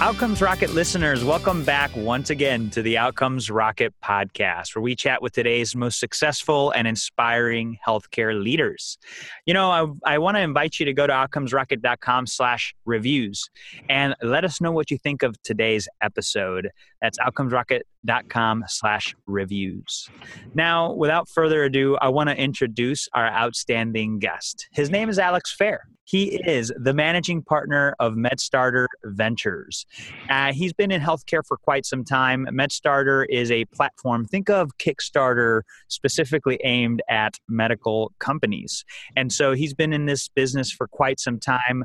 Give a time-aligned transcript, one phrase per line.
[0.00, 5.22] Outcomes Rocket listeners, welcome back once again to the Outcomes Rocket podcast, where we chat
[5.22, 8.98] with today's most successful and inspiring healthcare leaders.
[9.46, 9.70] You know,
[10.04, 13.48] I, I want to invite you to go to outcomesrocket.com slash reviews
[13.88, 16.70] and let us know what you think of today's episode.
[17.04, 20.08] That's outcomesrocket.com slash reviews.
[20.54, 24.68] Now, without further ado, I want to introduce our outstanding guest.
[24.72, 25.82] His name is Alex Fair.
[26.04, 29.84] He is the managing partner of MedStarter Ventures.
[30.30, 32.46] Uh, he's been in healthcare for quite some time.
[32.50, 38.82] MedStarter is a platform, think of Kickstarter specifically aimed at medical companies.
[39.14, 41.84] And so he's been in this business for quite some time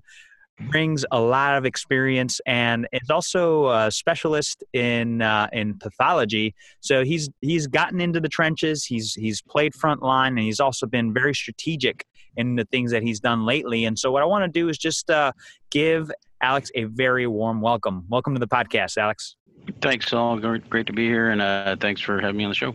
[0.67, 6.53] brings a lot of experience and is also a specialist in uh, in pathology.
[6.81, 8.85] So he's he's gotten into the trenches.
[8.85, 12.05] He's he's played front line, and he's also been very strategic
[12.37, 13.85] in the things that he's done lately.
[13.85, 15.31] And so what I want to do is just uh,
[15.71, 16.11] give
[16.41, 18.05] Alex a very warm welcome.
[18.09, 19.35] Welcome to the podcast, Alex.
[19.81, 20.37] Thanks, Saul.
[20.37, 22.73] Great to be here, and uh, thanks for having me on the show.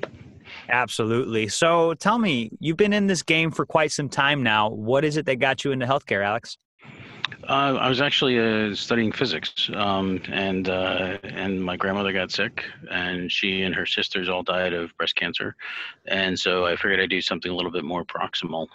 [0.69, 1.49] Absolutely.
[1.49, 4.71] So tell me, you've been in this game for quite some time now.
[4.71, 6.57] What is it that got you into healthcare, Alex?
[7.49, 12.65] Uh, I was actually uh, studying physics, um, and uh, and my grandmother got sick,
[12.91, 15.55] and she and her sisters all died of breast cancer,
[16.07, 18.67] and so I figured I'd do something a little bit more proximal.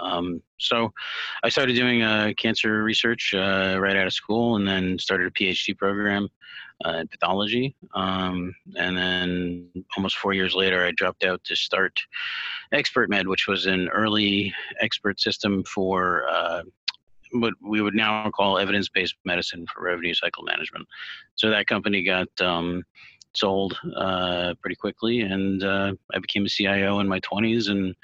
[0.00, 0.92] Um, so
[1.42, 5.30] I started doing uh, cancer research uh, right out of school, and then started a
[5.30, 6.28] PhD program
[6.84, 7.76] uh, in pathology.
[7.94, 12.00] Um, and then almost four years later, I dropped out to start
[12.72, 16.24] ExpertMed, which was an early expert system for
[17.34, 20.86] what we would now call evidence-based medicine for revenue cycle management.
[21.34, 22.82] So that company got um,
[23.34, 27.94] sold uh, pretty quickly, and uh, I became a CIO in my 20s, and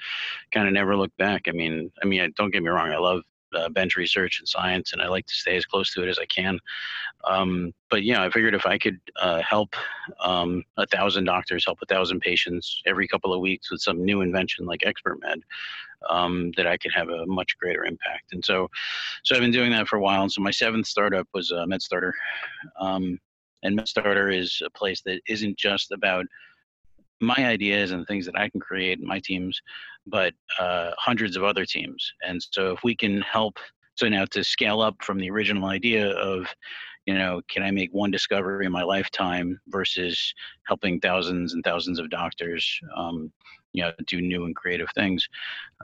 [0.53, 1.43] kind of never looked back.
[1.47, 3.21] I mean, I mean, don't get me wrong, I love
[3.55, 6.19] uh, bench research and science, and I like to stay as close to it as
[6.19, 6.59] I can.
[7.23, 9.75] Um, but yeah, I figured if I could uh, help
[10.23, 14.21] um, a thousand doctors help a thousand patients every couple of weeks with some new
[14.21, 15.41] invention like Expert Med,
[16.09, 18.33] um, that I could have a much greater impact.
[18.33, 18.69] And so,
[19.23, 20.23] so I've been doing that for a while.
[20.23, 22.11] And so my seventh startup was uh, MedStarter,
[22.79, 23.19] um,
[23.63, 26.25] and MedStarter is a place that isn't just about
[27.21, 29.61] my ideas and things that I can create in my teams,
[30.07, 32.11] but uh, hundreds of other teams.
[32.27, 33.57] And so if we can help,
[33.95, 36.47] so now to scale up from the original idea of,
[37.05, 40.33] you know, can I make one discovery in my lifetime versus
[40.67, 43.31] helping thousands and thousands of doctors, um,
[43.73, 45.27] you know, do new and creative things.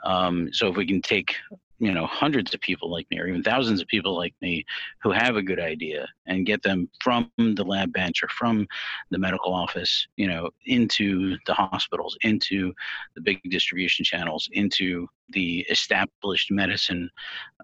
[0.03, 1.35] Um, so if we can take
[1.79, 4.65] you know hundreds of people like me or even thousands of people like me
[5.01, 8.67] who have a good idea and get them from the lab bench or from
[9.11, 12.73] the medical office you know into the hospitals into
[13.15, 17.09] the big distribution channels into the established medicine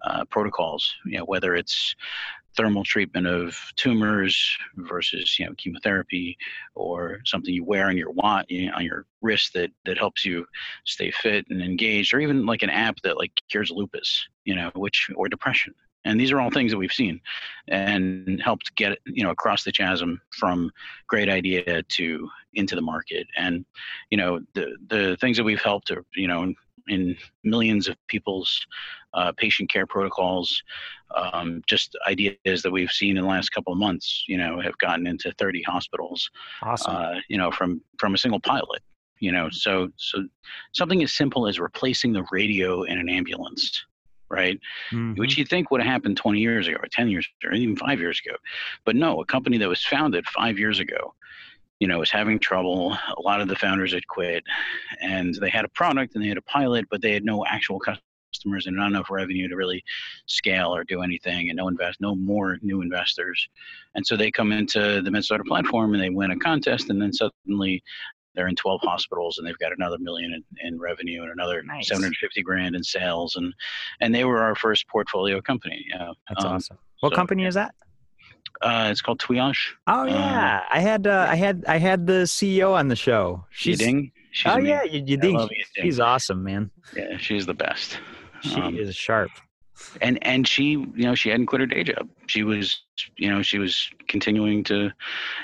[0.04, 1.94] uh, protocols you know whether it's
[2.56, 6.36] thermal treatment of tumors versus you know chemotherapy
[6.74, 10.24] or something you wear on your watch you know, on your wrist that that helps
[10.24, 10.46] you
[10.84, 14.70] stay fit and engaged or even like an app that like cures lupus you know
[14.74, 15.74] which or depression.
[16.06, 17.18] And these are all things that we've seen
[17.68, 20.70] and helped get you know across the chasm from
[21.08, 23.26] great idea to into the market.
[23.36, 23.64] And
[24.10, 26.52] you know the the things that we've helped are you know
[26.88, 28.66] in millions of people's
[29.14, 30.62] uh, patient care protocols.
[31.16, 34.76] Um, just ideas that we've seen in the last couple of months, you know, have
[34.78, 36.28] gotten into 30 hospitals.
[36.62, 36.94] Awesome.
[36.94, 38.82] Uh, you know, from from a single pilot.
[39.20, 40.24] You know, so so
[40.72, 43.84] something as simple as replacing the radio in an ambulance
[44.30, 44.58] right?
[44.90, 45.20] Mm-hmm.
[45.20, 48.00] Which you think would have happened 20 years ago, or 10 years, or even five
[48.00, 48.36] years ago.
[48.84, 51.14] But no, a company that was founded five years ago
[51.80, 52.96] you know, was having trouble.
[53.16, 54.44] A lot of the founders had quit,
[55.00, 57.78] and they had a product and they had a pilot, but they had no actual
[57.78, 59.82] customers and not enough revenue to really
[60.26, 63.48] scale or do anything, and no invest, no more new investors.
[63.94, 67.12] And so they come into the MedStarter platform and they win a contest, and then
[67.12, 67.82] suddenly
[68.34, 71.88] they're in 12 hospitals and they've got another million in, in revenue and another nice.
[71.88, 73.54] 750 grand in sales and
[74.00, 77.54] and they were our first portfolio company yeah that's um, awesome what so, company is
[77.54, 77.74] that
[78.62, 79.74] uh, it's called Twiage.
[79.86, 83.44] Oh um, yeah, I had uh, I had I had the CEO on the show.
[83.50, 84.12] She's Yiding.
[84.32, 85.48] She's oh yeah, you, you ding.
[85.76, 86.70] She's awesome, man.
[86.96, 87.98] Yeah, she's the best.
[88.42, 89.30] She um, is sharp.
[90.00, 92.08] And and she, you know, she hadn't quit her day job.
[92.26, 92.82] She was,
[93.16, 94.90] you know, she was continuing to,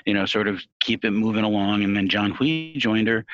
[0.06, 1.82] you know, sort of keep it moving along.
[1.82, 3.24] And then John Hui joined her,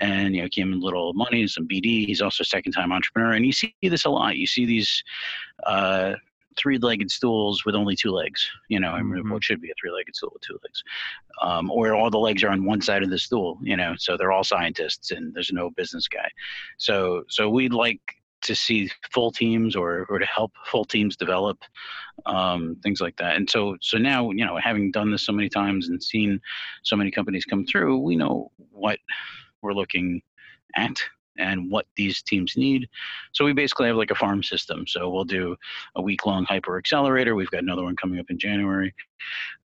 [0.00, 2.06] and you know, came in a little money, some BD.
[2.06, 4.36] He's also a second time entrepreneur, and you see this a lot.
[4.36, 5.02] You see these.
[5.66, 6.14] Uh,
[6.56, 8.48] three-legged stools with only two legs.
[8.68, 9.30] You know, I mean, Mhm.
[9.32, 10.82] what should be a three-legged stool with two legs,
[11.40, 13.58] um, or all the legs are on one side of the stool.
[13.62, 16.28] You know, so they're all scientists and there's no business guy.
[16.78, 18.00] So so we'd like
[18.42, 21.62] to see full teams or or to help full teams develop
[22.26, 23.36] um, things like that.
[23.36, 26.40] And so so now you know, having done this so many times and seen
[26.82, 28.98] so many companies come through, we know what
[29.62, 30.22] we're looking
[30.74, 30.96] at
[31.38, 32.88] and what these teams need.
[33.32, 34.86] So we basically have like a farm system.
[34.86, 35.56] So we'll do
[35.96, 37.34] a week long hyper accelerator.
[37.34, 38.94] We've got another one coming up in January.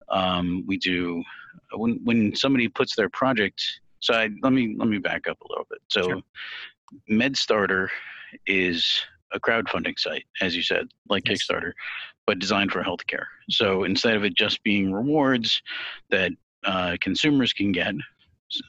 [0.09, 1.23] Um, we do
[1.73, 3.61] when when somebody puts their project.
[3.99, 5.79] So I, let me let me back up a little bit.
[5.89, 6.21] So Sure.
[7.09, 7.89] MedStarter
[8.45, 9.01] is
[9.33, 11.43] a crowdfunding site, as you said, like Yes.
[11.43, 11.73] Kickstarter,
[12.25, 13.25] but designed for healthcare.
[13.49, 15.61] So instead of it just being rewards
[16.09, 16.31] that
[16.65, 17.93] uh, consumers can get,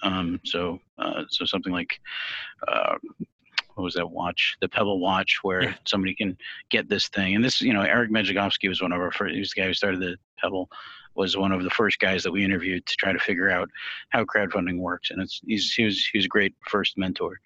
[0.03, 2.01] um, so uh, so something like
[2.67, 2.95] uh,
[3.79, 5.75] what was that watch, the Pebble watch, where Yeah.
[5.87, 6.37] somebody can
[6.69, 7.37] get this thing.
[7.37, 9.35] And this, you know, Eric Migicovsky was one of our first.
[9.35, 10.69] He was the guy who started the Pebble.
[11.15, 13.69] Was one of the first guys that we interviewed to try to figure out
[14.11, 17.41] how crowdfunding works, and it's he's he was he was a great first mentor.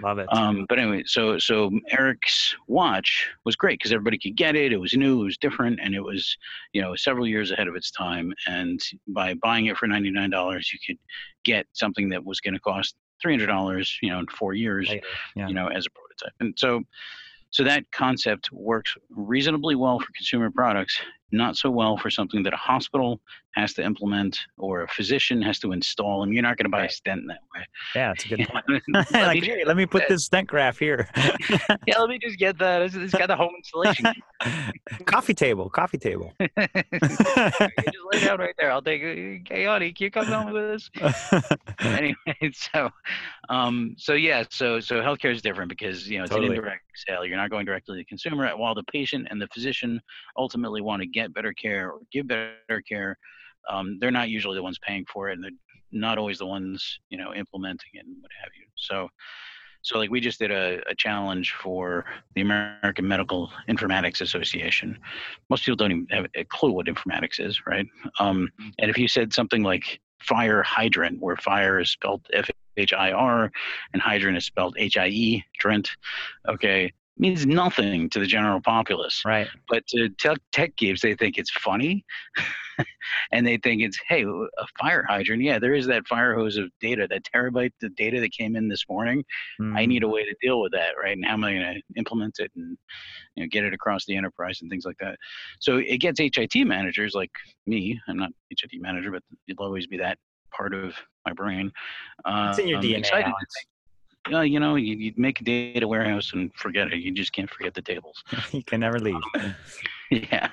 [0.00, 0.32] Love it.
[0.32, 4.72] Um, but anyway, so so Eric's watch was great because everybody could get it.
[4.72, 6.38] It was new, it was different, and it was
[6.72, 8.32] you know several years ahead of its time.
[8.46, 10.98] And by buying it for ninety nine dollars, you could
[11.44, 14.88] get something that was going to cost three hundred dollars, you know, in four years,
[14.88, 15.06] Later,
[15.36, 15.48] yeah.
[15.48, 16.34] you know, as a prototype.
[16.40, 16.82] And so
[17.50, 21.00] so that concept works reasonably well for consumer products,
[21.30, 23.20] not so well for something that a hospital
[23.58, 26.22] has to implement or a physician has to install.
[26.22, 27.66] And you're not going to buy a stent that way.
[27.94, 28.64] yeah, it's a good point.
[28.88, 31.08] Let like, me hey, let me put this stent graft here.
[31.86, 32.82] yeah, let me just get that.
[32.82, 34.06] It's, it's got the home installation.
[35.06, 36.32] coffee table, coffee table.
[36.38, 37.30] you just
[38.12, 38.70] lay down right there.
[38.70, 39.44] I'll take it.
[39.44, 39.96] Chaotic.
[39.96, 40.90] Can you come down with us?
[41.80, 42.14] anyway,
[42.52, 42.90] so,
[43.48, 46.48] um, so yeah, so so healthcare is different because you know it's Totally.
[46.48, 47.24] an indirect sale.
[47.24, 48.48] You're not going directly to the consumer.
[48.56, 50.00] While the patient and the physician
[50.36, 53.16] ultimately want to get better care or give better care,
[53.68, 55.50] um, they're not usually the ones paying for it, and they're
[55.90, 58.66] not always the ones you know implementing it and what have you.
[58.76, 59.08] So.
[59.82, 62.04] So, like, we just did a, a challenge for
[62.34, 64.98] the American Medical Informatics Association.
[65.48, 67.86] Most people don't even have a clue what informatics is, right?
[68.18, 68.50] Um,
[68.80, 73.12] and if you said something like fire hydrant, where fire is spelled F H I
[73.12, 73.52] R
[73.92, 75.88] and hydrant is spelled H I E, Trent,
[76.48, 79.24] okay, means nothing to the general populace.
[79.24, 79.52] right.
[79.68, 82.04] But to tech, tech geeks, they think it's funny.
[83.32, 85.42] and they think it's, hey, a fire hydrant.
[85.42, 88.68] Yeah, there is that fire hose of data, that terabyte of data that came in
[88.68, 89.24] this morning.
[89.76, 91.16] I Mm, need a way to deal with that, right?
[91.16, 92.76] And how am I going to implement it and
[93.36, 95.16] you know, get it across the enterprise and things like that?
[95.60, 97.30] So it gets HIT managers like
[97.66, 98.00] me.
[98.08, 100.18] I'm not HIT manager, but it'll always be that
[100.54, 100.94] part of
[101.26, 101.70] my brain.
[102.44, 103.32] It's in your um, DNA.
[104.32, 106.98] Uh, you know, you, you make a data warehouse and forget it.
[107.00, 108.22] You just can't forget the tables.
[108.52, 109.20] you can never leave.
[110.10, 110.48] yeah.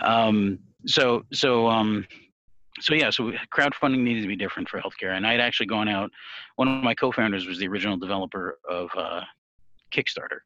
[0.00, 2.06] Um, so so um,
[2.80, 3.10] so yeah.
[3.10, 6.10] So crowdfunding needed to be different for healthcare, and I had actually gone out.
[6.56, 9.22] One of my co-founders was the original developer of uh,
[9.92, 10.38] Kickstarter.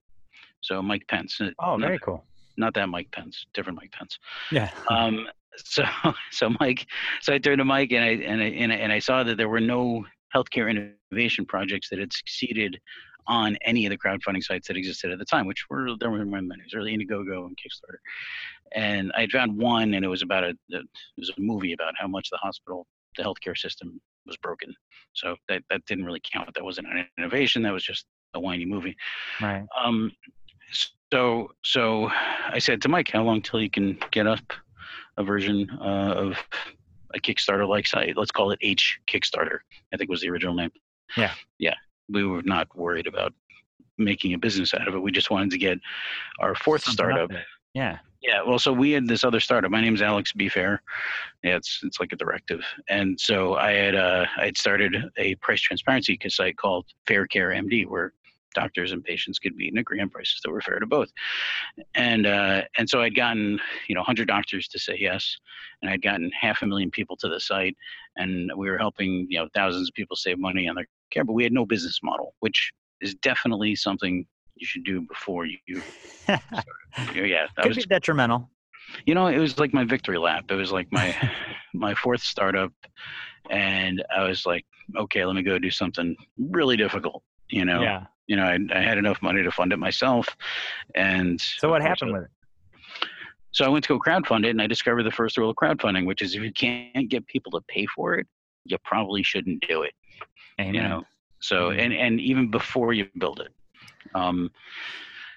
[0.61, 1.41] So Mike Pence.
[1.41, 2.25] uh, Oh, not- very cool.
[2.57, 4.19] Not that Mike Pence, different Mike Pence.
[4.51, 4.71] Yeah.
[4.91, 5.85] Um, so
[6.31, 6.87] so Mike,
[7.23, 9.37] so I turned to Mike and I and I and I, and I saw that
[9.37, 12.79] there were no healthcare innovation projects that had succeeded
[13.29, 16.25] on any of the crowdfunding sites that existed at the time, which were there were
[16.25, 17.99] many, there's really Indiegogo and Kickstarter.
[18.73, 20.87] And I had found one, and it was about a it
[21.17, 22.87] was a movie about how much the hospital,
[23.17, 24.75] the healthcare system was broken.
[25.12, 26.55] So that that didn't really count.
[26.55, 27.62] That wasn't an innovation.
[27.62, 28.97] That was just a whiny movie.
[29.41, 29.67] Right.
[29.79, 30.11] Um,
[31.12, 34.52] so so I said to Mike, how long till you can get up
[35.17, 36.37] a version uh, of
[37.15, 38.17] a Kickstarter like site?
[38.17, 39.59] Let's call it H Kickstarter.
[39.93, 40.71] I think was the original name.
[41.17, 41.33] Yeah.
[41.59, 41.75] Yeah.
[42.09, 43.33] We were not worried about
[43.99, 45.03] making a business out of it.
[45.03, 45.79] We just wanted to get
[46.41, 47.31] our fourth Something startup.
[47.75, 47.99] Yeah.
[48.21, 49.71] Yeah, well, so we had this other startup.
[49.71, 50.49] My name's Alex B.
[50.49, 50.83] Fair.
[51.45, 52.62] Yeah, it's it's like a directive.
[52.88, 57.50] And so I had uh I had started a price transparency site called Fair Care
[57.50, 58.12] MD, where
[58.55, 61.11] doctors and patients could meet and agree on prices that were fair to both.
[61.95, 65.37] And uh, and so I'd gotten you know 100 doctors to say yes,
[65.83, 67.76] and I'd gotten half a million people to the site,
[68.17, 71.33] and we were helping you know thousands of people save money on their care, but
[71.35, 74.26] we had no business model, which is definitely something
[74.57, 75.59] you should do before you.
[77.14, 78.50] Yeah, that Could was be detrimental.
[79.07, 81.14] you know it was like my victory lap it was like my
[81.75, 82.73] my fourth startup
[83.50, 84.64] and i was like
[84.97, 88.07] okay let me go do something really difficult you know Yeah.
[88.28, 90.28] You know I, I had enough money to fund it myself
[90.94, 92.30] and So what happened with it?
[93.50, 96.06] so i went to go crowdfund it and i discovered the first rule of crowdfunding
[96.06, 98.26] which is if you can't get people to pay for it
[98.66, 99.94] you probably shouldn't do it
[100.61, 100.75] Amen.
[100.75, 101.02] you know
[101.40, 103.52] so and and even before you build it
[104.14, 104.50] um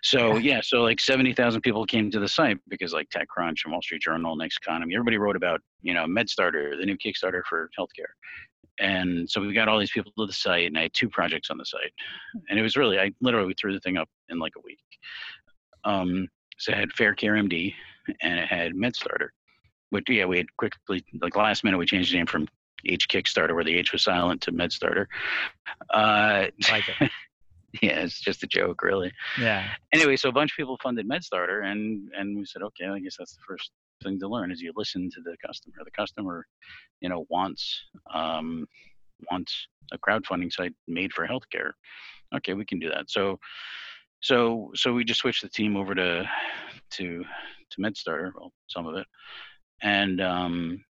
[0.03, 3.71] So yeah, so like seventy thousand people came to the site because like TechCrunch and
[3.71, 8.11] Wall Street Journal, Xconomy, everybody wrote about you know MedStarter, the new Kickstarter for healthcare.
[8.81, 11.49] And so we got all these people to the site, and I had two projects
[11.51, 11.93] on the site,
[12.49, 14.79] and it was really I literally threw the thing up in like a week.
[15.83, 17.73] Um, so it had Fair Care MD,
[18.21, 19.29] and it had MedStarter.
[19.91, 22.47] But yeah, we had quickly like last minute we changed the name from
[22.85, 25.05] H Kickstarter, where the H was silent, to MedStarter.
[25.93, 27.11] Uh, like it.
[27.81, 29.11] yeah, it's just a joke, really.
[29.39, 29.67] Yeah.
[29.93, 33.17] Anyway, so a bunch of people funded MedStarter, and and we said, okay, I guess
[33.19, 33.71] that's the first
[34.03, 35.75] thing to learn is you listen to the customer.
[35.83, 36.45] The customer,
[36.99, 37.81] you know, wants
[38.13, 38.65] um,
[39.31, 41.71] wants a crowdfunding site made for healthcare.
[42.35, 43.09] Okay, we can do that.
[43.09, 43.39] So
[44.21, 46.23] so so we just switched the team over to
[46.91, 47.23] to
[47.71, 49.07] to MedStarter, well, some of it,
[49.81, 50.83] and um,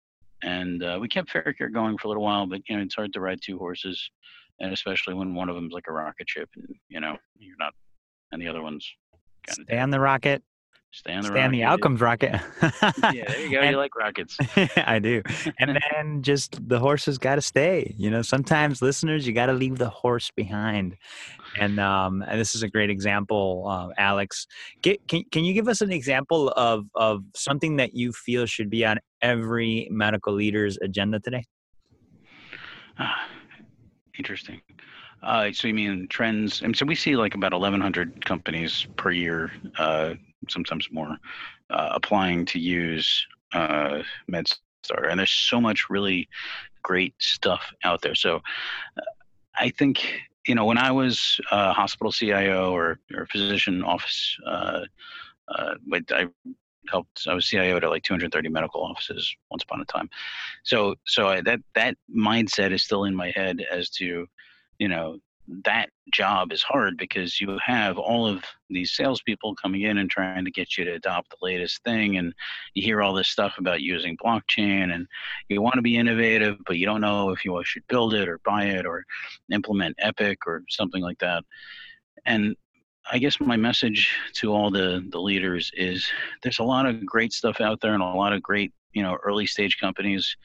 [0.42, 2.94] and uh, we kept Fair Care going for a little while, but you know it's
[2.94, 4.10] hard to ride two horses,
[4.60, 7.74] and especially when one of them's like a rocket ship, and you know you're not,
[8.32, 8.88] and the other one's
[9.50, 10.42] stay on the rocket.
[10.98, 11.44] Stay on the Stay rocket.
[11.44, 12.32] on the outcomes rocket.
[12.62, 13.60] yeah, there you go.
[13.60, 14.36] And- you like rockets.
[14.76, 15.22] I do.
[15.60, 17.94] And then just the horses got to stay.
[17.96, 20.96] You know, sometimes listeners, you got to leave the horse behind.
[21.58, 24.46] And um, and this is a great example, uh, Alex.
[24.82, 28.68] Get, can can you give us an example of of something that you feel should
[28.68, 31.44] be on every medical leader's agenda today?
[32.98, 33.28] Ah,
[34.18, 34.60] Interesting.
[35.22, 36.62] Uh, so you mean trends?
[36.62, 40.14] And so we see like about 1,100 companies per year, uh,
[40.48, 41.16] sometimes more,
[41.70, 46.28] uh, applying to use uh, MedStar, and there's so much really
[46.82, 48.14] great stuff out there.
[48.14, 48.36] So
[48.96, 49.02] uh,
[49.54, 54.84] I think you know when I was a hospital CIO or or physician office, uh,
[55.48, 55.74] uh,
[56.10, 56.28] I
[56.88, 57.26] helped.
[57.28, 60.08] I was CIO at like 230 medical offices once upon a time.
[60.64, 64.26] So so I, that that mindset is still in my head as to
[64.78, 65.18] you know
[65.64, 70.44] that job is hard because you have all of these salespeople coming in and trying
[70.44, 72.34] to get you to adopt the latest thing, and
[72.74, 75.06] you hear all this stuff about using blockchain, and
[75.48, 78.40] you want to be innovative, but you don't know if you should build it or
[78.44, 79.04] buy it or
[79.52, 81.44] implement Epic or something like that.
[82.26, 82.54] And
[83.10, 86.10] I guess my message to all the the leaders is
[86.42, 89.16] there's a lot of great stuff out there and a lot of great you know
[89.24, 90.36] early stage companies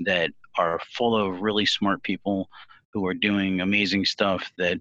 [0.00, 2.48] that are full of really smart people
[2.92, 4.80] who are doing amazing stuff that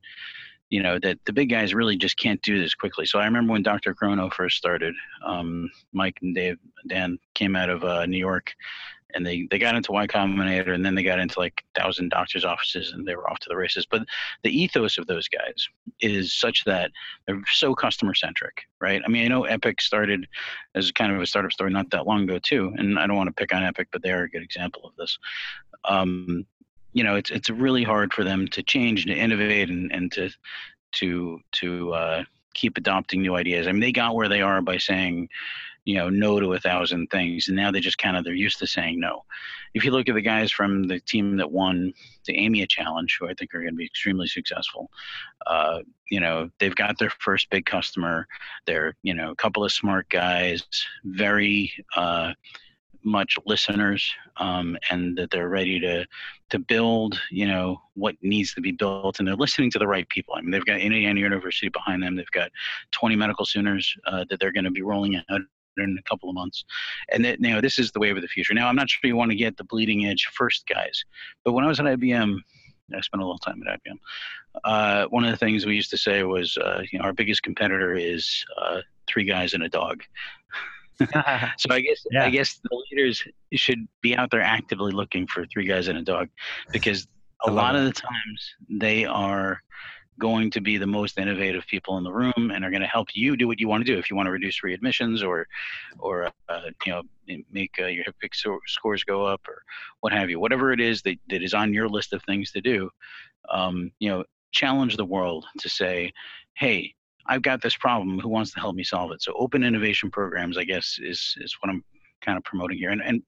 [0.69, 3.51] you know that the big guys really just can't do this quickly so i remember
[3.51, 4.93] when drchrono first started
[5.25, 8.53] um, mike and dave dan came out of uh, new york
[9.13, 12.45] and they, they got into Y Combinator and then they got into like thousand doctors'
[12.45, 13.85] offices and they were off to the races.
[13.89, 14.03] But
[14.43, 15.67] the ethos of those guys
[16.01, 16.91] is such that
[17.25, 19.01] they're so customer centric, right?
[19.05, 20.27] I mean, I know Epic started
[20.75, 23.27] as kind of a startup story not that long ago too, and I don't want
[23.27, 25.17] to pick on Epic, but they are a good example of this.
[25.85, 26.45] Um,
[26.93, 30.11] you know, it's it's really hard for them to change and to innovate and, and
[30.13, 30.29] to
[30.93, 33.67] to to uh, keep adopting new ideas.
[33.67, 35.29] I mean, they got where they are by saying,
[35.85, 38.59] you know, no to a thousand things, and now they just kind of they're used
[38.59, 39.23] to saying no.
[39.73, 41.93] If you look at the guys from the team that won
[42.25, 44.91] the AMIA Challenge, who I think are going to be extremely successful,
[45.47, 45.79] uh,
[46.09, 48.27] you know, they've got their first big customer.
[48.67, 50.63] They're you know a couple of smart guys,
[51.05, 51.73] very.
[51.95, 52.33] Uh,
[53.03, 56.05] much listeners um, and that they're ready to
[56.49, 60.07] to build you know what needs to be built and they're listening to the right
[60.09, 62.51] people i mean they've got indiana university behind them they've got
[62.91, 65.41] 20 medical centers uh, that they're going to be rolling out
[65.77, 66.65] in a couple of months
[67.11, 69.07] and that you know this is the wave of the future now i'm not sure
[69.07, 71.03] you want to get the bleeding edge first guys
[71.45, 72.37] but when i was at ibm
[72.95, 73.97] I spent a little time at IBM.
[74.63, 77.43] Uh, one of the things we used to say was, uh, you know, our biggest
[77.43, 80.03] competitor is uh, three guys and a dog.
[81.57, 82.25] So I guess Yeah.
[82.25, 82.80] I guess the
[83.53, 86.29] should be out there actively looking for three guys and a dog,
[86.71, 87.07] because
[87.45, 89.61] a lot of the times they are
[90.19, 93.07] going to be the most innovative people in the room and are going to help
[93.15, 93.97] you do what you want to do.
[93.97, 95.47] If you want to reduce readmissions or
[95.97, 97.01] or uh, you know
[97.51, 99.63] make uh, your HIPIC so- scores go up or
[100.01, 102.61] what have you, whatever it is that, that is on your list of things to
[102.61, 102.89] do,
[103.49, 106.11] um, you know, challenge the world to say,
[106.53, 106.93] hey.
[107.27, 108.19] I've got this problem.
[108.19, 109.21] Who wants to help me solve it?
[109.21, 111.83] So open innovation programs, I guess, is is what I'm
[112.21, 112.91] kind of promoting here.
[112.91, 113.23] And and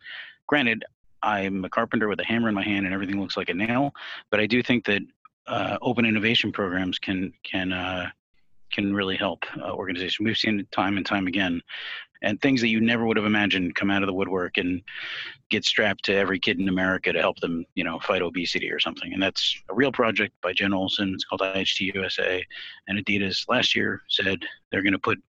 [0.47, 0.83] granted,
[1.21, 3.93] I'm a carpenter with a hammer in my hand, and everything looks like a nail.
[4.29, 5.01] But I do think that
[5.47, 8.09] uh, open innovation programs can can uh,
[8.71, 10.25] can really help uh, organizations.
[10.25, 11.61] We've seen it time and time again,
[12.21, 14.81] and things that you never would have imagined come out of the woodwork and
[15.49, 18.79] get strapped to every kid in America to help them, you know, fight obesity or
[18.79, 19.13] something.
[19.13, 21.13] And that's a real project by Jen Olson.
[21.13, 22.43] It's called IHT USA,
[22.87, 25.21] and Adidas last year said they're going to put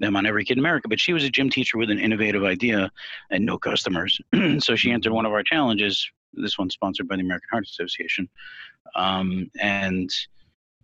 [0.00, 0.88] them on every kid in America.
[0.88, 2.90] But she was a gym teacher with an innovative idea
[3.30, 4.20] and no customers,
[4.58, 6.08] so she entered one of our challenges.
[6.34, 8.28] This one's sponsored by the American Heart Association,
[8.94, 10.10] um, and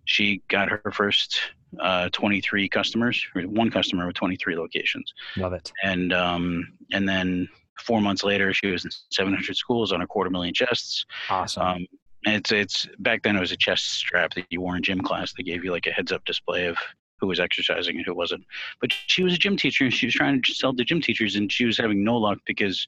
[0.06, 1.40] she got her first
[1.80, 5.12] uh, 23 customers, or one customer with 23 locations.
[5.36, 5.72] Love it.
[5.82, 10.30] And um, and then four months later, she was in 700 schools on a quarter
[10.30, 11.04] million chests.
[11.28, 11.62] Awesome.
[11.62, 11.86] Um,
[12.26, 15.32] it's it's back then it was a chest strap that you wore in gym class.
[15.32, 16.76] They gave you like a heads up display of
[17.24, 18.44] who was exercising and who wasn't.
[18.80, 21.36] But she was a gym teacher and she was trying to sell to gym teachers
[21.36, 22.86] and she was having no luck because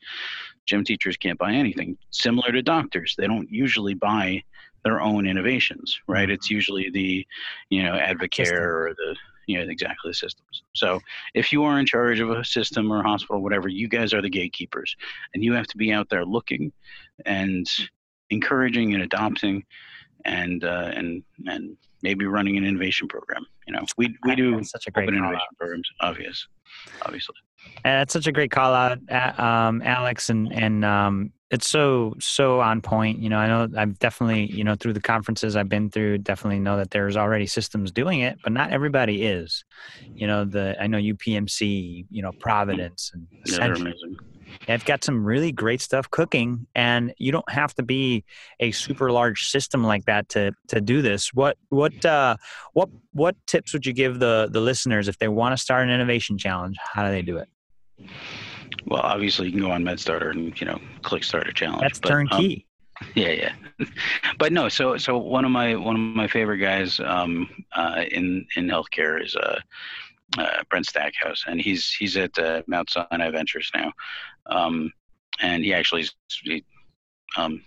[0.66, 1.96] gym teachers can't buy anything.
[2.10, 4.42] Similar to doctors, they don't usually buy
[4.84, 6.30] their own innovations, right?
[6.30, 7.26] It's usually the,
[7.70, 9.16] you know, Advocare or the,
[9.46, 10.62] you know, exactly the systems.
[10.74, 11.00] So
[11.34, 14.22] if you are in charge of a system or a hospital, whatever, you guys are
[14.22, 14.94] the gatekeepers
[15.34, 16.72] and you have to be out there looking
[17.24, 17.66] and
[18.28, 19.64] encouraging and adopting
[20.24, 23.46] and, uh, and, and maybe running an innovation program.
[23.66, 26.46] You know, we, we do such a great innovation programs, obvious,
[27.02, 27.34] obviously.
[27.84, 28.98] And that's such a great call out,
[29.40, 30.30] um, Alex.
[30.30, 34.64] And, and, um, it's so so on point you know i know i've definitely you
[34.64, 38.36] know through the conferences i've been through definitely know that there's already systems doing it
[38.42, 39.64] but not everybody is
[40.12, 44.16] you know the i know upmc you know providence and yeah, amazing.
[44.66, 48.24] They've got some really great stuff cooking and you don't have to be
[48.60, 52.36] a super large system like that to to do this what what uh
[52.72, 55.90] what what tips would you give the the listeners if they want to start an
[55.90, 57.48] innovation challenge how do they do it
[58.86, 61.80] well, obviously, you can go on MedStarter and you know click start a challenge.
[61.80, 62.66] That's but, turnkey.
[63.00, 63.28] Um, yeah,
[63.78, 63.86] yeah,
[64.38, 64.68] but no.
[64.68, 69.22] So, so one of my one of my favorite guys um, uh, in in healthcare
[69.22, 69.60] is uh,
[70.68, 73.92] Brent Stackhouse, and he's he's at uh, Mount Sinai Ventures now,
[74.46, 74.92] um,
[75.40, 76.06] and he actually
[76.42, 76.64] he,
[77.36, 77.62] um,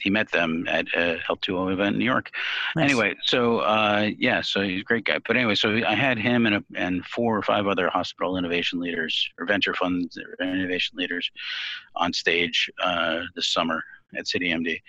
[0.00, 2.30] he met them at a Health 2.0 event in New York.
[2.74, 2.84] Nice.
[2.84, 5.18] Anyway, so uh, yeah, so he's a great guy.
[5.26, 8.78] But anyway, so I had him and a, and four or five other hospital innovation
[8.80, 11.30] leaders or venture funds innovation leaders
[11.94, 13.82] on stage uh, this summer
[14.16, 14.80] at CityMD,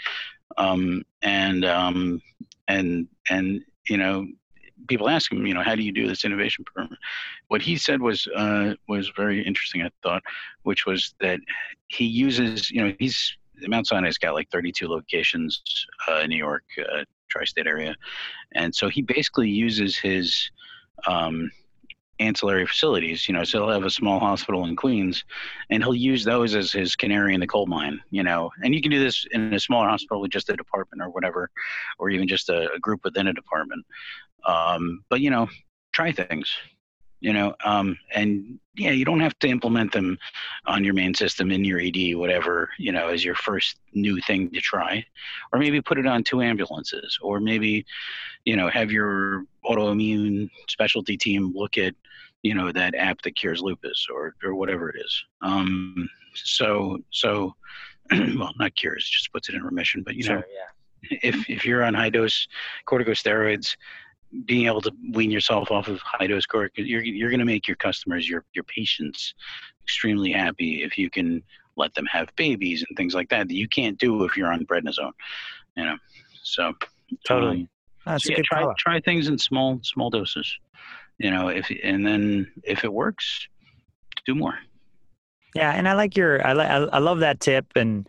[0.58, 2.22] um, and um,
[2.68, 4.28] and and you know.
[4.88, 6.98] People ask him, you know, how do you do this innovation program?
[7.48, 9.82] What he said was uh, was very interesting.
[9.82, 10.24] I thought,
[10.64, 11.40] which was that
[11.88, 13.36] he uses, you know, he's
[13.68, 15.62] Mount Sinai's got like 32 locations
[16.08, 17.96] uh, in New York, uh, tri-state area,
[18.54, 20.52] and so he basically uses his
[21.08, 21.50] um,
[22.20, 23.28] ancillary facilities.
[23.28, 25.24] You know, so he'll have a small hospital in Queens,
[25.70, 28.00] and he'll use those as his canary in the coal mine.
[28.10, 31.02] You know, and you can do this in a smaller hospital with just a department
[31.02, 31.50] or whatever,
[32.00, 33.86] or even just a, a group within a department.
[34.46, 35.48] Um, but you know,
[35.94, 36.56] try things
[37.20, 40.18] you know um, and yeah you don't have to implement them
[40.66, 44.50] on your main system in your ed whatever you know as your first new thing
[44.52, 45.04] to try
[45.52, 47.86] or maybe put it on two ambulances or maybe
[48.46, 51.94] you know have your autoimmune specialty team look at
[52.44, 57.54] you know that app that cures lupus or or whatever it is um, so so
[58.12, 61.18] well not cures just puts it in remission but you sure, know yeah.
[61.24, 62.48] if if you're on high dose
[62.88, 63.76] corticosteroids
[64.46, 67.68] being able to wean yourself off of high dose cork, you're you're going to make
[67.68, 69.34] your customers, your your patients,
[69.84, 71.44] extremely happy if you can
[71.76, 74.66] let them have babies and things like that that you can't do if you're on
[74.66, 75.12] prednisone.
[75.76, 75.98] You know,
[76.44, 76.74] so
[77.26, 77.62] totally.
[77.62, 77.70] Um,
[78.08, 78.76] That's so yeah, try power.
[78.78, 80.58] try things in small small doses.
[81.18, 83.48] You know, if and then if it works,
[84.26, 84.58] do more.
[85.56, 88.08] Yeah, and I like your I like I love that tip and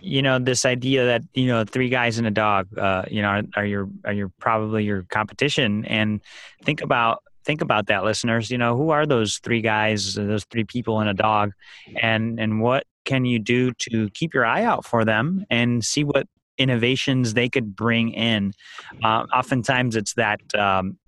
[0.00, 3.28] you know this idea that you know three guys and a dog uh, you know
[3.28, 6.20] are, are your are your probably your competition and
[6.62, 10.64] think about think about that listeners you know who are those three guys those three
[10.64, 11.52] people and a dog
[12.00, 16.04] and and what can you do to keep your eye out for them and see
[16.04, 16.26] what
[16.58, 18.52] innovations they could bring in.
[19.02, 20.98] Uh, oftentimes it's that um,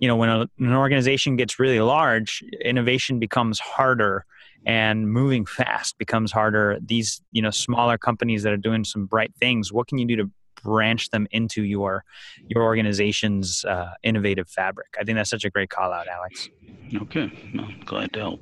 [0.00, 4.24] you know when a, an organization gets really large innovation becomes harder
[4.64, 6.78] and moving fast becomes harder.
[6.84, 10.16] These you know smaller companies that are doing some bright things what can you do
[10.16, 10.30] to
[10.62, 12.04] branch them into your
[12.48, 14.94] your organization's uh, innovative fabric?
[15.00, 16.48] I think that's such a great call out alex.
[16.94, 17.32] Okay.
[17.54, 18.40] Well, glad to help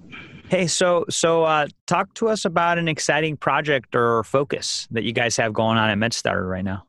[0.51, 5.13] hey so so uh, talk to us about an exciting project or focus that you
[5.13, 6.85] guys have going on at medstarter right now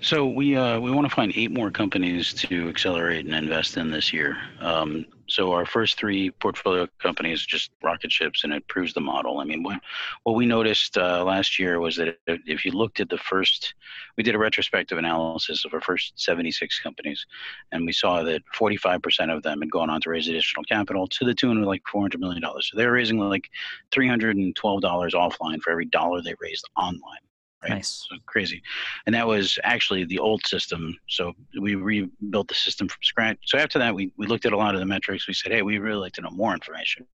[0.00, 3.90] so we uh, we want to find eight more companies to accelerate and invest in
[3.90, 4.36] this year.
[4.60, 9.40] Um, so our first three portfolio companies just rocket ships, and it proves the model.
[9.40, 9.80] I mean, what
[10.22, 13.74] what we noticed uh, last year was that if you looked at the first,
[14.16, 17.26] we did a retrospective analysis of our first 76 companies,
[17.72, 21.24] and we saw that 45% of them had gone on to raise additional capital to
[21.24, 22.70] the tune of like 400 million dollars.
[22.70, 23.50] So they were raising like
[23.90, 27.24] 312 dollars offline for every dollar they raised online
[27.64, 27.76] Right?
[27.76, 28.06] Nice.
[28.10, 28.62] So crazy.
[29.06, 30.98] And that was actually the old system.
[31.08, 33.38] So we rebuilt the system from scratch.
[33.46, 35.26] So after that, we, we looked at a lot of the metrics.
[35.26, 37.06] We said, hey, we really like to know more information.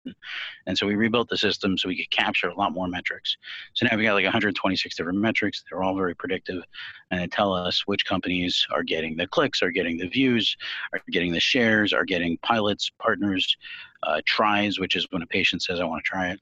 [0.66, 3.36] And so we rebuilt the system so we could capture a lot more metrics.
[3.74, 5.62] So now we got like 126 different metrics.
[5.70, 6.64] They're all very predictive
[7.10, 10.56] and they tell us which companies are getting the clicks, are getting the views,
[10.92, 13.56] are getting the shares, are getting pilots, partners,
[14.02, 16.40] uh, tries, which is when a patient says, I want to try it.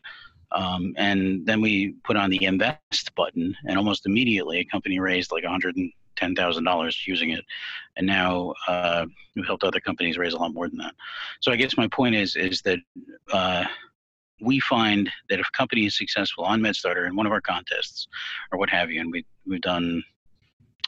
[0.52, 5.30] Um, and then we put on the invest button, and almost immediately, a company raised
[5.30, 7.44] like $110,000 using it.
[7.96, 9.06] And now uh,
[9.36, 10.94] we've helped other companies raise a lot more than that.
[11.40, 12.78] So I guess my point is is that
[13.32, 13.64] uh,
[14.40, 18.06] we find that if a company is successful on MedStarter in one of our contests
[18.52, 20.02] or what have you, and we, we've done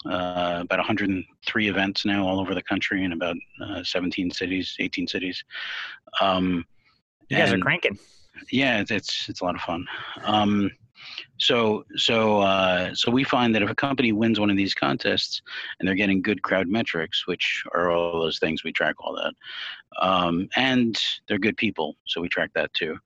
[0.06, 5.06] uh, about 103 events now all over the country in about uh, 17 cities, 18
[5.06, 5.44] cities.
[6.20, 6.64] Um,
[7.28, 7.98] you guys are cranking
[8.50, 9.86] yeah, it's, it's it's a lot of fun.
[10.24, 10.70] Um,
[11.38, 15.42] so so uh, so we find that if a company wins one of these contests
[15.78, 19.34] and they're getting good crowd metrics, which are all those things, we track all that,
[20.04, 22.98] um, and they're good people, so we track that too.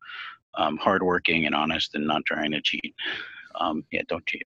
[0.56, 2.94] Um, hardworking and honest and not trying to cheat.
[3.56, 4.46] Um, yeah, don't cheat.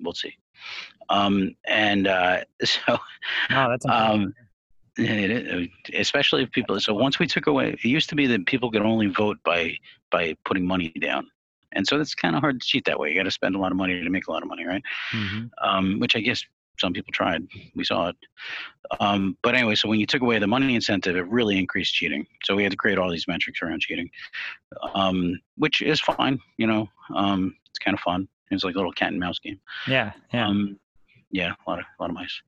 [0.00, 0.34] We'll see.
[1.08, 2.98] Um, and uh, so, oh,
[3.50, 4.34] that's um,
[4.96, 6.78] it, especially if people.
[6.80, 9.76] So once we took away, it used to be that people could only vote by
[10.10, 11.26] by putting money down,
[11.72, 13.10] and so it's kind of hard to cheat that way.
[13.10, 14.82] You got to spend a lot of money to make a lot of money, right?
[15.12, 15.46] Mm-hmm.
[15.62, 16.42] Um, which I guess
[16.78, 17.46] some people tried.
[17.74, 18.16] We saw it.
[19.00, 22.26] Um, but anyway, so when you took away the money incentive, it really increased cheating.
[22.44, 24.10] So we had to create all these metrics around cheating,
[24.94, 26.38] um, which is fine.
[26.56, 28.28] You know, um, it's kind of fun.
[28.50, 29.58] It's like a little cat and mouse game.
[29.88, 30.46] Yeah, yeah.
[30.46, 30.78] Um,
[31.30, 32.42] yeah, a lot of a lot of mice.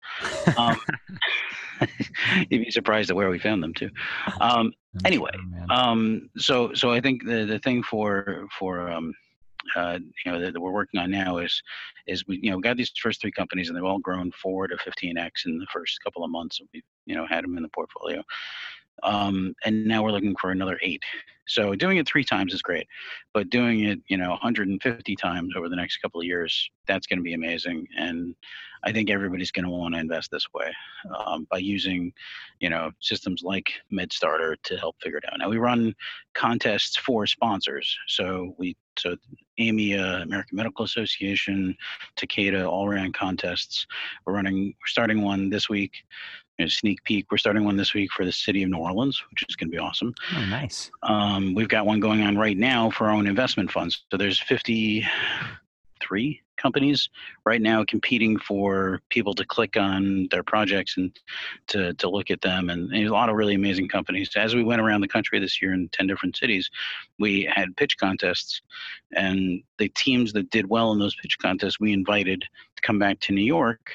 [2.51, 3.91] You'd be surprised at where we found them too.
[4.41, 4.73] Um,
[5.05, 5.31] anyway,
[5.71, 9.12] um, so so I think the the thing for for um,
[9.77, 11.61] uh, you know that, that, we're working on now is
[12.07, 14.77] is we you know got these first three companies and they've all grown four to
[14.77, 16.61] 15x in the first couple of months.
[16.73, 18.23] We've you know had them in the portfolio,
[19.03, 21.03] um, and now we're looking for another eight.
[21.47, 22.87] So doing it three times is great,
[23.33, 27.19] but doing it, you know, 150 times over the next couple of years, that's going
[27.19, 27.87] to be amazing.
[27.97, 28.35] And
[28.85, 30.73] I think everybody's going to want to invest this way
[31.19, 32.13] um, by using,
[32.61, 35.39] you know, systems like MedStarter to help figure it out.
[35.39, 35.95] Now we run
[36.35, 39.17] contests for sponsors, so we so
[39.61, 41.77] AMIA, American Medical Association,
[42.17, 43.87] Takeda, all ran contests.
[44.27, 45.93] We're running, we're starting one this week
[46.59, 47.31] a sneak peek.
[47.31, 49.77] We're starting one this week for the city of New Orleans, which is going to
[49.77, 50.14] be awesome.
[50.37, 50.90] Oh, nice.
[51.03, 54.05] Um, we've got one going on right now for our own investment funds.
[54.11, 57.09] So there's 53 companies
[57.47, 61.16] right now competing for people to click on their projects and
[61.68, 62.71] to, to look at them.
[62.71, 64.31] And there's a lot of really amazing companies.
[64.35, 66.68] As we went around the country this year in 10 different cities,
[67.21, 68.61] we had pitch contests.
[69.14, 73.21] And the teams that did well in those pitch contests, we invited to come back
[73.21, 73.92] to New York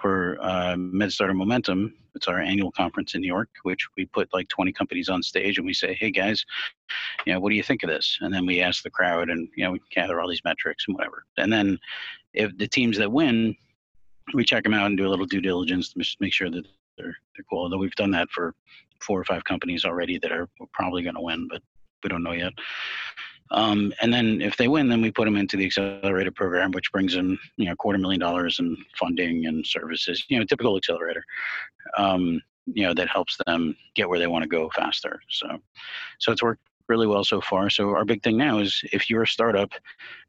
[0.00, 1.94] for uh, MedStarter Momentum.
[2.14, 5.58] It's our annual conference in New York, which we put like 20 companies on stage
[5.58, 6.44] and we say, hey guys,
[7.24, 8.18] you know, what do you think of this?
[8.20, 10.96] And then we ask the crowd and, you know, we gather all these metrics and
[10.96, 11.24] whatever.
[11.36, 11.78] And then
[12.34, 13.54] if the teams that win,
[14.34, 17.16] we check them out and do a little due diligence to make sure that they're,
[17.36, 17.62] they're cool.
[17.62, 18.54] Although we've done that for
[19.00, 21.62] four or five companies already that are probably going to win, but
[22.02, 22.52] we don't know yet.
[23.52, 26.92] Um, and then if they win, then we put them into the accelerator program, which
[26.92, 30.24] brings in you know quarter million dollars in funding and services.
[30.28, 31.24] You know, typical accelerator.
[31.96, 35.20] Um, you know that helps them get where they want to go faster.
[35.28, 35.58] So,
[36.18, 37.70] so it's worked really well so far.
[37.70, 39.70] So our big thing now is if you're a startup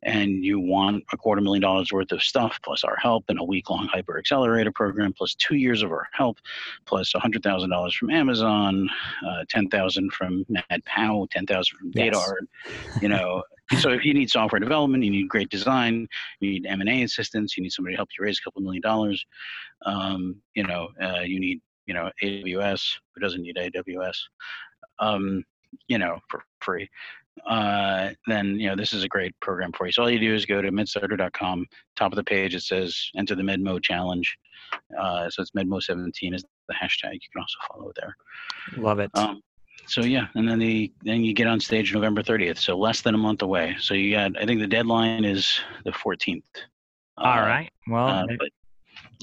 [0.04, 3.43] and you want a quarter million dollars worth of stuff plus our help and a
[3.43, 6.38] week long hyper accelerator program plus two years of our help
[6.86, 8.88] plus a hundred thousand dollars from Amazon,
[9.28, 12.32] uh, ten thousand from MadPow, ten thousand from yes.
[13.02, 13.43] you know.
[13.80, 16.08] so if you need software development, you need great design,
[16.39, 18.62] you need M and A assistance, you need somebody to help you raise a couple
[18.62, 19.26] million dollars,
[19.86, 22.97] um, you know, uh, you need you know AWS.
[23.15, 24.17] Who doesn't need AWS?
[25.00, 25.43] Um,
[25.88, 26.90] you know, for free,
[27.48, 29.92] uh, then you know this is a great program for you.
[29.92, 31.66] So all you do is go to medstarter.com.
[31.96, 34.38] Top of the page it says enter the MedMo challenge.
[34.98, 37.14] Uh, so it's MedMo17 is the hashtag.
[37.14, 38.16] You can also follow it there.
[38.78, 39.12] Love it.
[39.16, 39.42] Um,
[39.88, 42.58] so yeah, and then the then you get on stage November 30th.
[42.58, 43.76] So less than a month away.
[43.80, 46.44] So you got I think the deadline is the 14th.
[47.18, 47.70] All uh, right.
[47.88, 48.50] Well, uh, but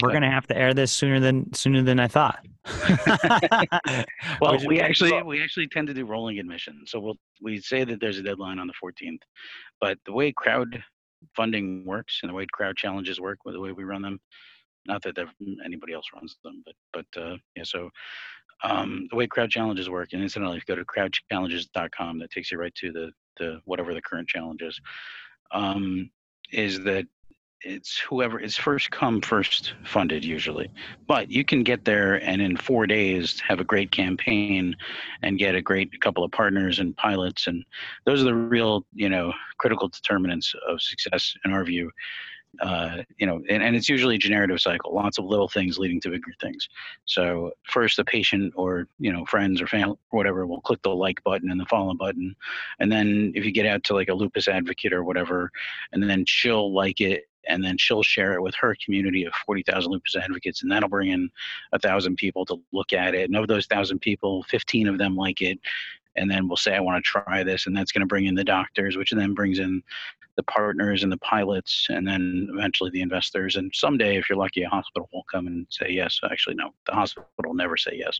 [0.02, 2.44] we're gonna have to air this sooner than sooner than I thought.
[4.40, 8.00] well, we actually we actually tend to do rolling admission, so we'll we say that
[8.00, 9.20] there's a deadline on the 14th,
[9.80, 10.82] but the way crowd
[11.34, 14.20] funding works and the way crowd challenges work, with the way we run them,
[14.86, 15.18] not that
[15.64, 17.90] anybody else runs them, but but uh, yeah, so
[18.64, 22.50] um, the way crowd challenges work, and incidentally, if you go to crowdchallenges.com, that takes
[22.50, 24.78] you right to the the whatever the current challenge is.
[25.52, 26.10] Um,
[26.52, 27.06] is that
[27.62, 30.70] it's whoever is first come first funded usually
[31.06, 34.76] but you can get there and in four days have a great campaign
[35.22, 37.64] and get a great couple of partners and pilots and
[38.06, 41.90] those are the real you know critical determinants of success in our view
[42.60, 46.00] uh, you know, and, and it's usually a generative cycle, lots of little things leading
[46.00, 46.68] to bigger things.
[47.04, 50.90] So first the patient or, you know, friends or family or whatever will click the
[50.90, 52.34] like button and the follow button.
[52.80, 55.50] And then if you get out to like a lupus advocate or whatever,
[55.92, 59.90] and then she'll like it and then she'll share it with her community of 40,000
[59.90, 61.30] lupus advocates, and that'll bring in
[61.72, 63.28] a thousand people to look at it.
[63.28, 65.58] And of those thousand people, 15 of them like it,
[66.16, 68.34] and then we'll say I want to try this, and that's going to bring in
[68.34, 69.82] the doctors, which then brings in
[70.36, 73.56] the partners and the pilots, and then eventually the investors.
[73.56, 76.20] And someday, if you're lucky, a hospital will come and say yes.
[76.30, 78.18] Actually, no, the hospital will never say yes.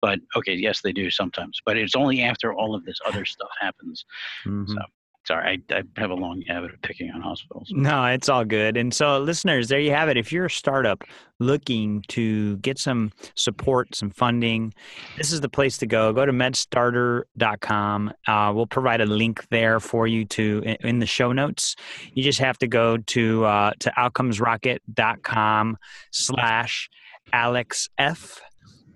[0.00, 1.60] But okay, yes, they do sometimes.
[1.64, 4.04] But it's only after all of this other stuff happens.
[4.44, 4.72] Mm-hmm.
[4.72, 4.78] So
[5.26, 7.68] sorry, I, I, have a long habit of picking on hospitals.
[7.70, 8.76] No, it's all good.
[8.76, 10.16] And so, listeners, there you have it.
[10.16, 11.04] If you're a startup
[11.38, 14.72] looking to get some support, some funding,
[15.16, 16.12] this is the place to go.
[16.12, 18.12] Go to medstarter.com.
[18.26, 21.76] Uh, we'll provide a link there for you to in the show notes.
[22.14, 25.76] You just have to go to uh, to outcomesrocket.com
[26.10, 26.88] slash
[27.32, 28.40] Alex F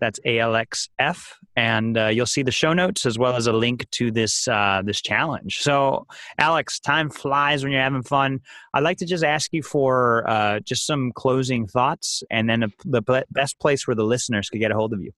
[0.01, 4.11] that's ALXF, and uh, you'll see the show notes as well as a link to
[4.11, 5.59] this uh, this challenge.
[5.59, 6.07] So,
[6.39, 8.41] Alex, time flies when you're having fun.
[8.75, 12.69] I'd like to just ask you for uh, just some closing thoughts, and then a,
[12.85, 15.13] the best place where the listeners could get a hold of you.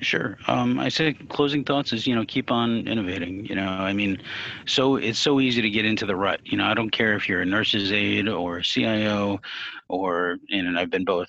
[0.00, 0.36] Sure.
[0.46, 3.44] Um, I say closing thoughts is you know keep on innovating.
[3.46, 4.22] You know, I mean,
[4.66, 6.40] so it's so easy to get into the rut.
[6.44, 9.40] You know, I don't care if you're a nurse's aide or a CIO,
[9.88, 11.28] or and I've been both.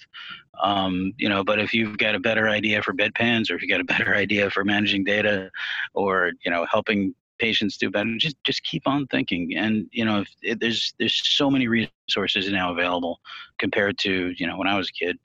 [0.61, 3.67] Um, you know, but if you've got a better idea for bedpans, or if you
[3.67, 5.49] got a better idea for managing data,
[5.93, 9.55] or you know, helping patients do better, just just keep on thinking.
[9.55, 13.19] And you know, if, there's there's so many resources now available
[13.57, 15.17] compared to you know when I was a kid.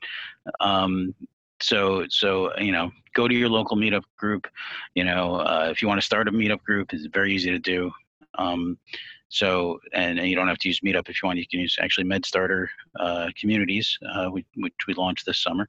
[0.61, 1.15] Um,
[1.61, 4.47] so so you know go to your local meetup group
[4.95, 7.59] you know uh, if you want to start a meetup group it's very easy to
[7.59, 7.91] do
[8.39, 8.77] um,
[9.35, 11.77] so and, and, you don't have to use meetup if you want you can use
[11.81, 12.69] actually medstarter
[13.01, 14.47] uh, communities uh, which
[14.87, 15.67] we launched this summer.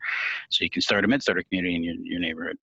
[0.49, 2.57] So you can start a medstarter community in your, your neighborhood.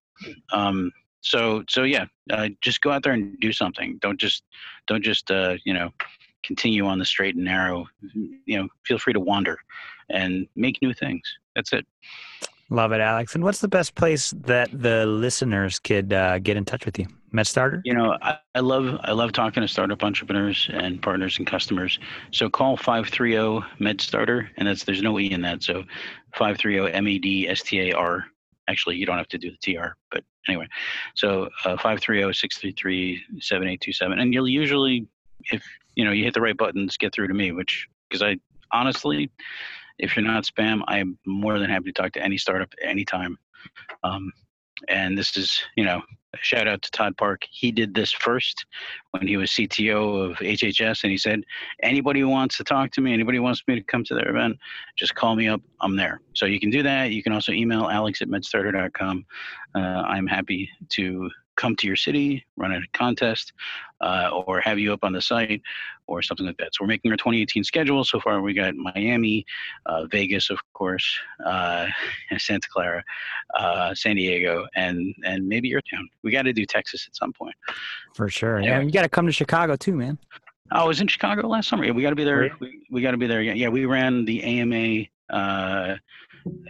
[0.52, 3.98] Um, so so yeah uh, just go out there and do something.
[4.00, 4.44] Don't just
[4.86, 5.90] don't just uh, you know
[6.44, 7.86] continue on the straight and narrow.
[8.46, 9.58] You know feel free to wander
[10.08, 11.22] and make new things.
[11.56, 11.84] That's it
[12.72, 13.34] Love it, Alex.
[13.34, 17.06] And what's the best place that the listeners could uh, get in touch with you?
[17.34, 17.82] MedStarter?
[17.84, 21.98] You know, I, I, love I love talking to startup entrepreneurs and partners and customers.
[22.30, 25.62] So call 530 MedStarter, and that's there's no E in that.
[25.62, 25.84] So
[26.34, 28.24] 530 M E D S T A R.
[28.68, 30.66] Actually, you don't have to do the TR, but anyway.
[31.14, 34.18] So uh, 530 633 7827.
[34.18, 35.06] And you'll usually,
[35.50, 35.62] if
[35.94, 38.38] you know, you hit the right buttons, get through to me, which, because I
[38.72, 39.30] honestly,
[39.98, 43.38] if you're not spam, I'm more than happy to talk to any startup anytime.
[44.02, 44.32] Um,
[44.88, 46.02] and this is, you know,
[46.40, 47.42] shout out to Todd Park.
[47.50, 48.66] He did this first
[49.10, 51.42] when he was CTO of HHS, and he said,
[51.82, 54.56] anybody who wants to talk to me, anybody wants me to come to their event,
[54.96, 55.60] just call me up.
[55.80, 56.20] I'm there.
[56.34, 57.10] So you can do that.
[57.10, 59.24] You can also email alex at medstarter.com.
[59.74, 61.30] Uh, I'm happy to
[61.62, 63.52] come to your city, run a contest,
[64.00, 65.62] uh, or have you up on the site,
[66.08, 66.74] or something like that.
[66.74, 68.02] So we're making our 2018 schedule.
[68.02, 69.46] So far, we got Miami,
[69.86, 71.06] uh, Vegas, of course,
[71.46, 71.86] uh,
[72.36, 73.04] Santa Clara,
[73.56, 76.08] uh, San Diego, and and maybe your town.
[76.24, 77.54] We got to do Texas at some point.
[78.14, 78.60] For sure.
[78.60, 80.18] Yeah, you got to come to Chicago too, man.
[80.72, 81.84] I was in Chicago last summer.
[81.84, 82.50] Yeah, we got to be there.
[82.58, 83.40] We, we got to be there.
[83.40, 83.56] Again.
[83.56, 85.96] Yeah, we ran the AMA uh,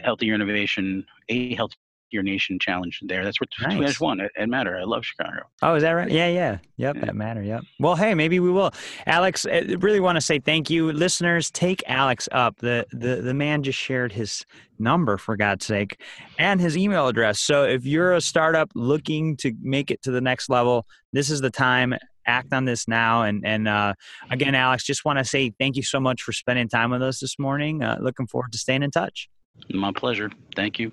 [0.02, 1.76] Healthier Innovation, a Healthy
[2.12, 3.24] your Nation Challenge there.
[3.24, 3.78] That's what nice.
[3.78, 4.78] Twiage won at, at Matter.
[4.78, 5.42] I love Chicago.
[5.62, 6.10] Oh, is that right?
[6.10, 6.58] Yeah, yeah.
[6.76, 7.06] Yep, yeah.
[7.06, 7.42] at Matter.
[7.42, 7.62] Yep.
[7.78, 8.72] Well, hey, maybe we will.
[9.06, 10.92] Alex, I really want to say thank you.
[10.92, 12.58] Listeners, take Alex up.
[12.58, 14.44] The, the, the man just shared his
[14.78, 16.00] number, for God's sake,
[16.38, 17.40] and his email address.
[17.40, 21.40] So if you're a startup looking to make it to the next level, this is
[21.40, 21.94] the time
[22.26, 23.22] act on this now.
[23.22, 23.94] And and uh,
[24.30, 27.20] again, Alex, just want to say thank you so much for spending time with us
[27.20, 27.82] this morning.
[27.82, 29.28] Uh, looking forward to staying in touch.
[29.70, 30.30] My pleasure.
[30.56, 30.92] Thank you.